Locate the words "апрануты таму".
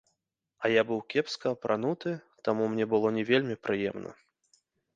1.57-2.63